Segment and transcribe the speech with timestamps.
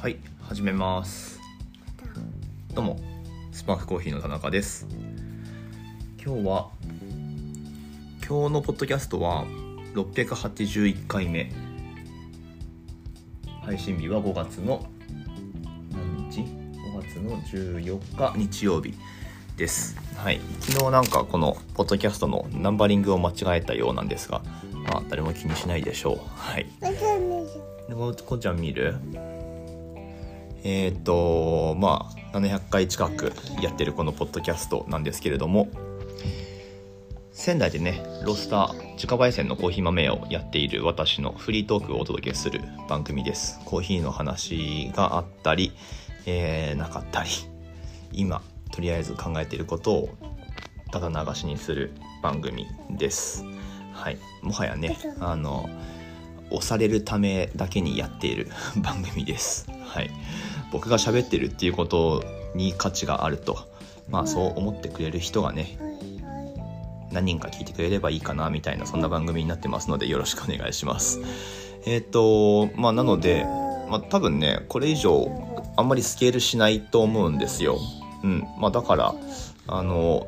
[0.00, 0.16] はい
[0.48, 1.38] 始めます。
[2.72, 2.98] どうも
[3.52, 4.86] スパークコーヒーの田中です。
[6.16, 6.70] 今日は
[8.26, 9.44] 今日のポッドキャストは
[9.92, 11.52] 681回目。
[13.60, 14.86] 配信日は5月の
[15.92, 18.94] 何日 ?5 月の14日日曜日
[19.58, 19.98] です。
[20.16, 24.40] はい昨日なんかこのポッドキャストのナンバリングを間違えたようなんですが
[24.72, 26.20] まあ誰も気にしないでしょう。
[26.36, 26.66] はい。
[28.24, 28.94] こちゃん見る？
[30.64, 35.68] えっ、とまあ700回近くやってるこのポッドキャストなんですけれども
[37.32, 43.58] 仙台でねロスター自家焙煎のコーヒー豆をやっている私のフリートークをお届けする番組です。
[43.64, 45.72] コーヒーの話があったり、
[46.26, 47.30] えー、なかったり
[48.12, 48.42] 今
[48.72, 50.08] とりあえず考えていることを
[50.92, 51.92] ただ流しにする
[52.22, 53.44] 番組です。
[53.94, 54.18] はい。
[54.42, 55.70] もはやねあの
[56.50, 59.66] 押されるためだけにやっている 番組です。
[59.90, 60.10] はい。
[60.72, 62.24] 僕が喋ってるっていうこと
[62.54, 63.68] に価値があると。
[64.08, 65.78] まあそう思ってくれる人がね
[67.12, 71.20] 何人か聞いてくれればいいかなみたいなそんな番組になってますのでよろしくお願いします。
[71.86, 73.44] えっ、ー、とまあなので、
[73.88, 75.30] まあ、多分ねこれ以上
[75.76, 77.78] あんまりスケールしないと思うんですよ。
[78.22, 78.46] うん。
[78.58, 79.14] まあだから
[79.66, 80.26] あの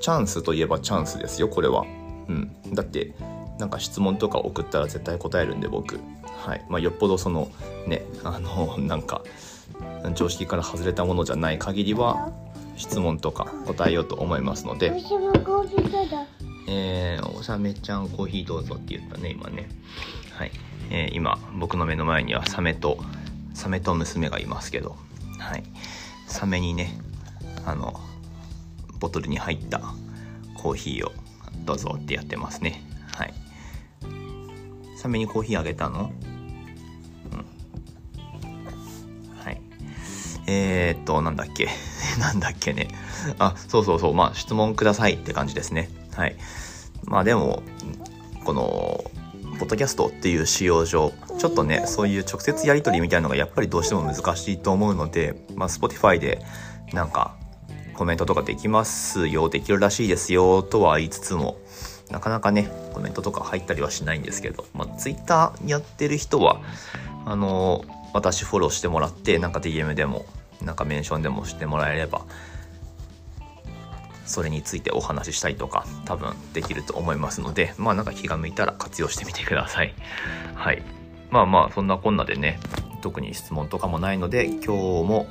[0.00, 1.84] チャンスといえばチャンスですよこれは。
[2.28, 2.50] うん。
[2.72, 3.14] だって
[3.58, 6.00] なんか質問とか送ったら絶対答えるんで僕
[6.42, 6.64] はい。
[6.68, 7.50] まあ、よっぽどその
[7.86, 9.22] ねあの なんか
[10.14, 12.32] 常識から外れたものじゃない限りは
[12.76, 14.92] 質問とか答えようと思いますので。
[16.68, 19.68] えー、おさめちゃんコーヒーどうぞって言ったね今ね。
[20.32, 20.52] はい、
[20.90, 22.98] えー、今僕の目の前にはサメと
[23.54, 24.96] サメと娘がいますけど。
[25.38, 25.64] はい。
[26.26, 26.98] サメにね
[27.64, 27.94] あの
[28.98, 29.80] ボトルに入った
[30.56, 31.12] コーヒーを
[31.64, 32.82] どうぞってやってますね。
[33.14, 33.34] はい。
[34.96, 36.12] サメにコーヒーあげたの？
[40.52, 41.68] えー、っと、なんだっけ？
[42.18, 42.88] なんだっけね。
[43.38, 44.14] あ、そうそうそう。
[44.14, 45.90] まあ、質問くださいって感じですね。
[46.14, 46.36] はい。
[47.04, 47.62] まあでも、
[48.44, 49.04] この、
[49.58, 56.44] ポッドキャストっていう仕様上、ちょっとね、そういう直接やり取りみたいなのがやっぱりどうしても難しいと思うので、まあ、Spotify で
[56.92, 57.34] なんか
[57.94, 61.58] コメントとかできますよ、できるらしいですよ、とは言いつつも、
[62.10, 66.60] なかなかね、コメントとか入ったりはしないんですけど、まあ、Twitter やってる人は、
[67.24, 70.26] あの、私フォローしてもらって、なんか DM でも
[70.64, 72.22] なんかメンションでもしてもらえれば
[74.24, 79.94] それについてお話ししたりとか多分できると思いますのでまあなんか気が向いたら活用してみてください。
[80.54, 80.82] はい。
[81.30, 82.60] まあまあそんなこんなでね
[83.00, 85.26] 特に質問とかもないので今日も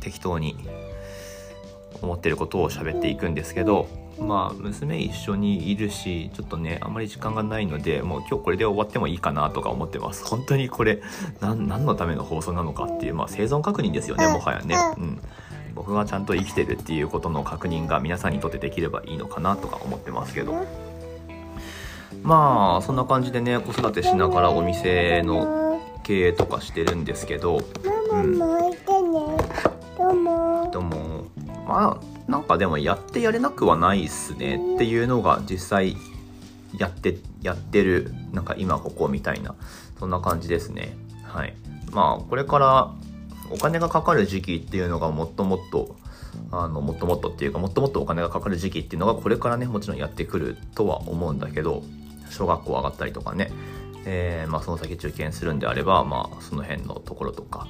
[0.00, 0.56] 適当に
[2.02, 10.24] 思ってることを喋っていくんですけどまあ娘一緒にいるしちょっとねあんまり時間がないのでもう今日これで終わってもいいかなとか思ってます。
[10.24, 11.00] 本当にこれ
[11.40, 14.76] 何のための放送なのかっていうまあ生存確認ですよねもはやね。
[14.98, 15.20] うん。
[15.74, 20.66] 僕がちゃんと生きてるっていうことの確認が皆さんにとってできればいいのかなとか思ってますけど。
[22.22, 27.62] まあそんな感じでね子育てしながらお店の経営とかしてるんですけど。
[28.12, 28.38] うん。
[30.70, 31.19] どうも
[31.70, 35.96] まあなんかでもやってやれなくはないっすねっていうのが実際
[36.76, 39.54] やってやってるなんか今ここみたいな
[40.00, 40.96] そんな感じですね。
[41.24, 41.54] はい。
[41.92, 42.92] まあこれから
[43.52, 45.94] お金がかかる時期っていうのがもっともっと
[46.50, 51.84] あのもっともっとっていうかもっともっとお金がかかる時期っていうのがこれからねもちろんやってくるとは思うんだけど
[52.30, 53.52] 小学校上がったりとかね、
[54.04, 57.68] えー、まあ、その先受験するんであればまあその辺のところとか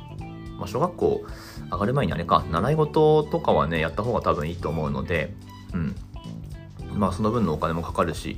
[0.61, 1.25] まあ、小学校
[1.73, 5.35] 上がる前にあれか、習い事とかはね、やった方が多分いいと思うので、
[5.73, 5.97] うん。
[6.95, 8.37] まあ、その分のお金もかかるし、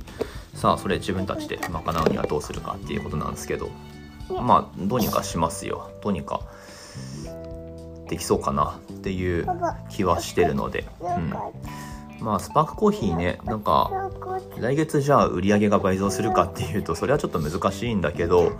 [0.55, 3.69] さあ、それ自分たちで賄うにはどうするかっていうことなんですけど、
[4.29, 5.91] まあ、どうにかしますよ。
[6.01, 6.39] どうにか
[8.09, 9.47] できそうかなっていう
[9.89, 11.33] 気はしてるので、うん。
[12.23, 13.91] まあ、スパークコーヒーね、なんか、
[14.59, 18.53] 来月じゃあ売り上げが倍増するかっていうと、それはちょっと難しいんだけど、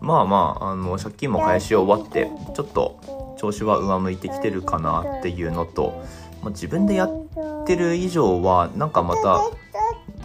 [0.00, 6.04] まあまあ、あの、借金も返し終わって、ちょっと調子は上向いてきてるかなっていうのと、
[6.42, 9.50] まあ、自分でやってる以上は、なんかまた、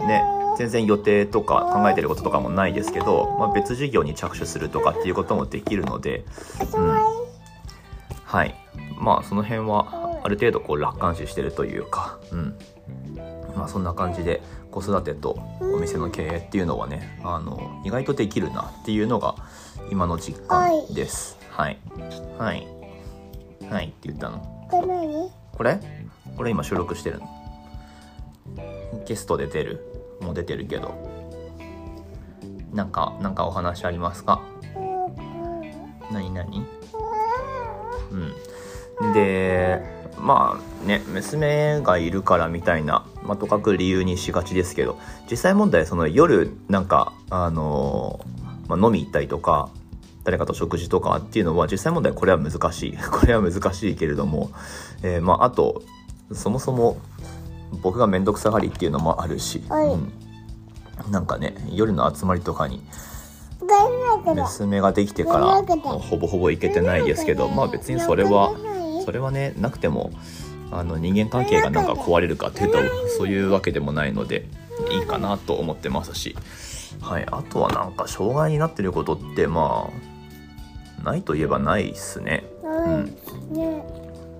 [0.04, 0.24] ね、
[0.58, 6.24] 全然予定とか考えてることとかもないですけど、まあ、別事業に着手するとかっていうこともできるので、
[6.74, 7.00] うん。
[8.24, 8.54] はい。
[8.98, 12.56] まあ、その辺は、ある程度こう楽観視してるというか、うん。
[13.56, 14.42] まあ、そんな感じで
[14.72, 19.36] 子育てとお店の経営っていうのはねあの意外とできるなっていうのが
[19.90, 21.38] 今の実感です。
[21.50, 21.78] はい。
[22.38, 22.66] はい。
[23.70, 24.66] はいって言ったの。
[24.70, 24.82] こ
[25.62, 25.78] れ
[26.36, 26.50] これ？
[26.50, 27.28] 今収録してるの。
[29.06, 29.84] ゲストで出る。
[30.20, 30.94] もう出てるけど。
[32.72, 34.40] なんかなんかお話ありますか？
[36.10, 36.66] 何何？
[39.14, 39.82] で
[40.18, 44.98] まあね娘がいるからみたいな、まあ、とかく理由にしがちですけど
[45.30, 49.70] 実際問題その夜なんかあのー、まあ、飲み行ったりとか
[50.24, 52.96] 誰かと食事とかっていうのは実際問題これは難しい。
[53.10, 54.50] これは難しいけれども、
[55.02, 55.82] えー、まああと
[56.32, 56.98] そもそも
[57.82, 60.12] 僕が面倒くさがりっていうのもあるし、うん、
[61.10, 62.82] なんかね夜の集まりとかに
[64.34, 65.62] 娘ができてから
[65.98, 68.54] ほぼほぼ行けてないですけどまあ別にそれは
[69.04, 70.12] それはねなくても
[70.72, 72.78] あの人間関係がなんか壊れるかっていうと
[73.18, 74.46] そういうわけでもないので
[74.90, 76.34] いいかなと思ってますし、
[77.00, 79.90] はい、あとはなんか障害になってることってま
[81.00, 82.44] あないといえばないっすね。
[82.62, 83.16] うん。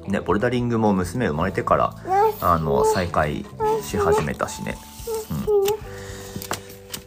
[0.08, 1.94] ね、ボルダリングも娘生まれてから
[2.40, 3.44] あの再開
[3.82, 4.76] し始めたしね。
[5.30, 5.66] うん、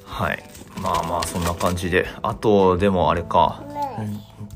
[0.06, 0.44] はい。
[0.82, 2.08] まあまあそんな感じで。
[2.22, 3.64] あとでもあれか。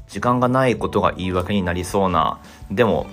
[0.08, 2.40] 時間がないことが言い訳になりそうな。
[2.72, 3.08] でも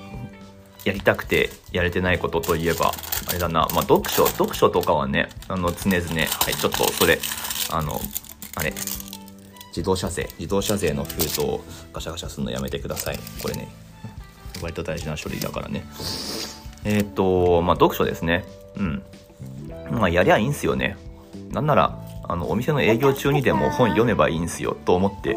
[0.86, 2.92] やりたくてやれてないことといえば
[3.28, 3.66] あれだな。
[3.74, 7.18] まあ読書読書とかはねあの常々はいちょっとそれ
[7.70, 8.00] あの
[8.54, 8.72] あれ
[9.70, 11.60] 自動車税自動車税の封筒を
[11.92, 13.18] ガシャガシャするのやめてください。
[13.42, 13.68] これね
[14.62, 15.84] 割と大事な書類だからね。
[16.84, 18.44] えっ、ー、とまあ読書ですね。
[18.76, 19.02] うん。
[19.90, 20.96] まあやりゃいいんすよね。
[21.50, 21.98] なんなら
[22.28, 25.36] あのお店の営業中にでも本読めばいいんすよと思って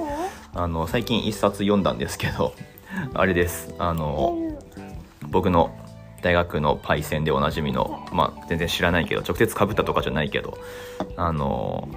[0.54, 2.54] あの最近一冊読んだんですけど
[3.16, 3.74] あれです。
[3.80, 4.49] あの
[5.30, 5.76] 僕の
[6.22, 10.58] 大学のパイセンでおなじみのまあ全然知らないけど直接かぶったとかじゃないけど
[11.16, 11.88] あの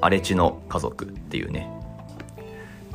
[0.00, 1.70] 荒地の家族っていうね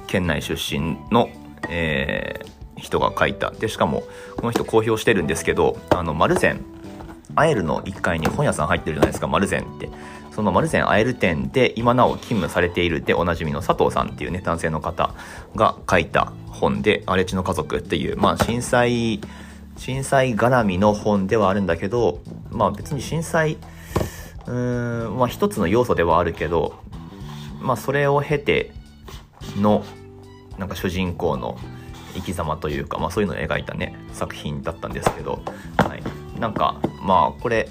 [0.08, 1.30] 県内出身の、
[1.70, 3.52] えー、人が書いた。
[3.52, 4.04] でしかも
[4.38, 6.64] この人公表してるんですけどあの丸善
[7.36, 9.90] アエルの1階に本屋さん入ってるじゃないですか丸善って。
[10.36, 15.14] その丸善アエル店で今なお勤務されているでおなじみの佐藤さんっていうね男性の方
[15.56, 19.22] が書いた本で「荒地の家族」っていうまあ震災
[19.78, 23.58] 震災絡みの本ではあるんだけどまあ別に震災
[24.48, 26.76] うーんまあ一つの要素ではあるけど
[27.62, 28.72] まあそれを経て
[29.58, 29.84] の
[30.58, 31.58] なんか主人公の
[32.14, 35.44] 生き様というか、まあ、そういうのを描いたね作品だったんですけど、
[35.78, 37.70] はい、なんかまあこれ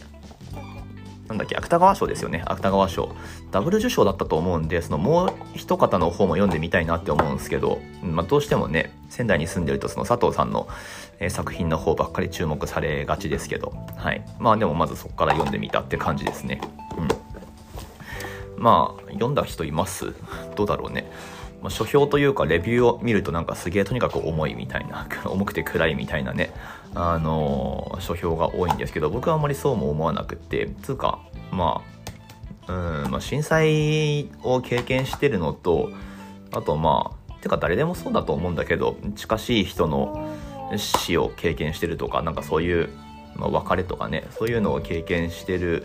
[1.28, 2.42] なんだっけ芥川賞ですよね。
[2.44, 3.14] 芥川賞。
[3.50, 10.68] ダブル受賞だったと思うんでそのもう一方の方も読んでみたいなって思うんですけど、まあ、どうしてもね仙台に住んでるとその佐藤さんの、
[11.20, 13.72] え、作品の方ばっかり注目されがちですけど。
[13.96, 14.24] はい。
[14.38, 16.60] まあでもまずそこから読んでみたって感じですね。
[16.98, 18.62] うん。
[18.62, 20.14] まあ読んだ人います？
[20.56, 21.10] どうだろうね。
[21.62, 26.52] まあ、書評というかレビューを見るとなんかすげえとにかく重いみたいな 重くて暗いみたいなね。
[26.94, 30.68] あのー、書評が多いんですけど僕はあんまりそうも思わなくって。
[30.82, 31.20] つうか
[31.50, 31.94] まあ
[32.66, 32.72] う
[33.08, 35.90] ん、まあ、震災を経験してるのと
[36.52, 40.28] あとまあてか誰でもそうだと思うんだけど近しい人の
[40.76, 42.88] 死を経験してるとかなんかそういう、
[43.36, 45.84] まあ、別れとかねそういうのを経験してる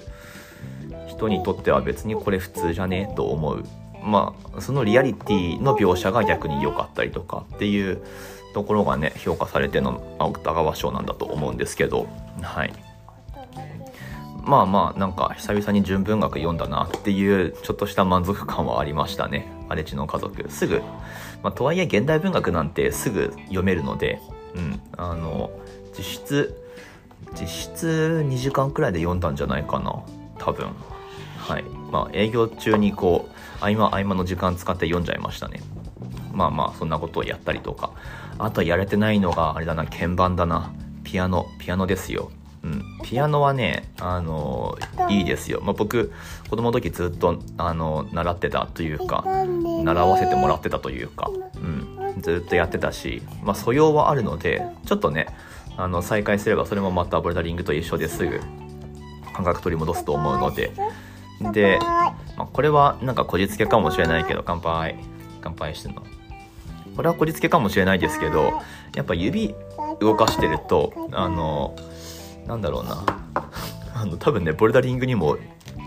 [1.07, 3.63] 人にとっては別にこれ普通じゃねえと思う。
[4.01, 8.01] まあ、そのリアリティの描写が逆に良かったりとかっていう
[8.53, 12.07] ところがね評価されての芥川賞なんだと思うんですけど。
[12.41, 12.73] はい。
[14.45, 19.47] まあまあなんか久々に純文学読んだなっていうちょっとした満足感はありましたね。
[19.67, 20.49] 荒地の家族。
[20.49, 20.81] すぐ、
[21.43, 24.19] まあ、とはいえ現代文学なんてすぐ読めるので
[24.55, 24.81] うん。
[24.97, 25.51] あの
[25.97, 26.55] 実質
[27.39, 30.01] 実質2時間くらいで読んだんじゃないかな。
[30.37, 30.67] 多分。
[31.37, 31.63] はい。
[31.91, 35.61] まあ営業中にこう合間合間の時間使って読んじゃいましたね。
[36.33, 37.91] まあまあそんなことをやったりとか。
[38.37, 40.71] あとやれてないのがあれだな鍵盤だな。
[41.03, 42.31] ピアノピアノですよ。
[42.63, 44.77] うん、ピアノはね、あの
[45.09, 45.61] いいですよ。
[45.61, 46.11] まあ、僕、
[46.49, 51.78] 子供の時ずっと、あの習ってたというか、習わせてもらってたというか、うん、
[52.21, 55.27] ずっとやってたし、まあ、素養はあるので、ちょっとね、
[55.77, 58.39] あの、再開すれば、それもまたボルダリングと一緒ですぐ、
[59.33, 60.71] 感覚取り戻すと思うので、
[61.53, 61.79] で、
[62.37, 64.97] まあ、これはなんかこじつけかもしれないけど、乾杯。
[65.41, 66.03] 乾杯してんの。
[66.95, 68.61] これはこじつけかもしれないですけど、
[68.93, 69.55] やっぱ指
[70.01, 71.75] 動かしてると、あの、
[72.45, 73.05] なんだろうな。
[73.93, 75.37] あの、多分ね、ボルダリングにも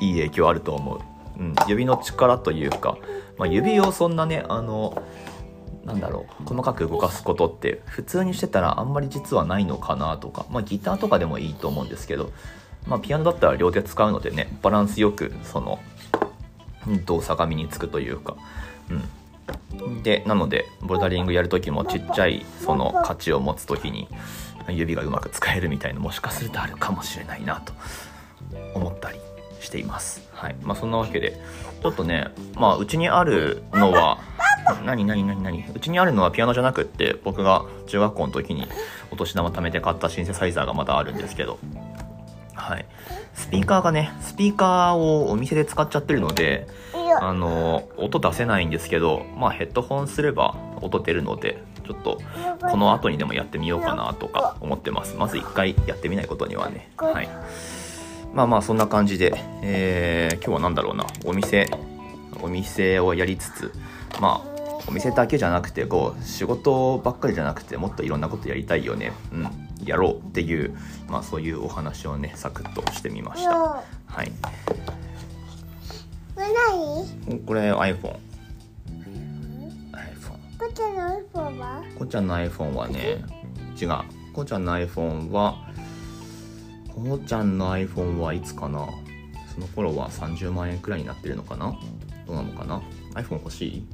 [0.01, 1.01] いい影響あると思う。
[1.39, 2.97] うん、指の力というか、
[3.37, 5.03] まあ、指をそんなね、あの、
[5.85, 12.31] なんだろう細かく動かすことって普通にしてたらあんまり実はないのかなとかまあギターとかでもいいと思うんですけど
[12.87, 15.79] まあ、ピアノだったら両手使うのでねバランスよくその
[17.07, 18.37] 動作が身につくというか、
[19.81, 24.09] うん、でなのでボルダリングやる時もちっちゃいその価値を持つ時に
[24.69, 27.73] 指がうまく使えるみたいなもしかするとあるかもしれないなと
[28.75, 29.19] 思ったり
[29.61, 30.29] しています。
[30.33, 30.57] はい。
[30.62, 31.41] まあ、そんなわけで
[31.83, 34.19] ちょっとねまあうちにあるのは
[34.85, 35.64] 何何何何？
[35.75, 38.69] うちにあるのはピアノじゃなくって僕が中学校の時に
[39.11, 41.59] お年玉貯めて買ったシンセサイザーがまだあるんですけど。
[42.54, 42.87] はい。
[43.35, 46.69] スピーカーがねスピーカーをお店で使っちゃってるので
[47.21, 52.21] あの音出せないんですけどまあヘッドホンすれば音出るのでちょっと
[52.61, 55.16] この後にでもやってみようかなとか思ってます。
[55.16, 56.90] まず一回やってみないことにはね。
[56.99, 57.28] はい。
[58.35, 61.07] まあまあそんな感じで、えー、今日は何だろうな。
[61.25, 61.69] お店
[62.40, 63.73] お店をやりつつ
[64.21, 64.51] まあ
[64.89, 69.12] お店だけじゃなくてこう仕事ばっかりじゃなくてもっといろんなことやりたいよね。
[69.33, 69.49] うん。
[69.85, 70.77] やろうっていう
[71.09, 73.51] まあそういうお話をねサクッとしてみました。
[73.51, 73.83] は
[74.23, 74.31] い。
[76.35, 76.47] これ
[77.29, 77.41] 何？
[77.41, 78.17] これ iPhone
[80.59, 80.89] こっちの
[81.33, 81.83] iPhone は？
[81.99, 83.25] こうちゃんの iPhone はね
[83.81, 83.89] 違う。
[84.33, 85.69] こうちゃんの iPhone は
[86.89, 88.89] こうちゃんの iPhone はいつかな？
[89.53, 91.77] その頃は30万円くらいになってるのかな？
[92.27, 92.81] どうなのかな
[93.15, 93.81] ？iPhone 欲しい？
[93.81, 93.85] う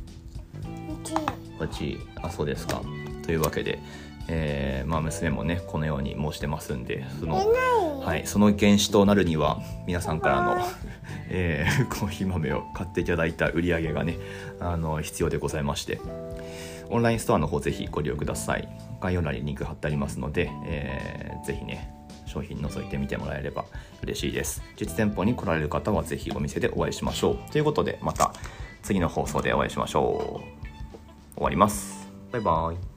[2.22, 2.82] あそうですか。
[3.24, 3.78] というわけで
[4.28, 7.36] えーまあ娘もねこのように申してますんでその
[8.04, 10.56] はい、その原資となるには皆さんからの、
[11.28, 14.16] えーコーヒー豆を買っていただいた売り上げがね
[14.60, 16.00] あの必要でございまして
[16.88, 18.68] オンラインストアの方ぜひご利用ください。
[19.00, 21.92] 概要欄にリンク貼ってありますので、えーぜひね
[22.26, 23.64] 商品覗いてみてもらえれば
[24.02, 24.62] 嬉しいです。
[24.76, 27.38] 実店舗に来られる方はぜひお店でお会いしましょう。
[27.50, 28.32] ということでまた
[28.82, 30.57] 次の放送でお会いしましょう
[31.38, 32.10] 終わります。
[32.32, 32.87] バイバイ。